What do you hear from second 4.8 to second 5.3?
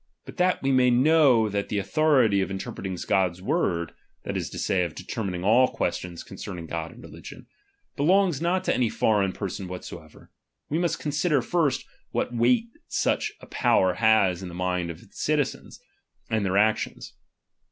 of deter ^|